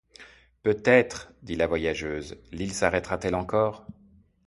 [0.63, 3.85] Peut-être, dit la voyageuse, l’île s’arrêtera-t-elle encore!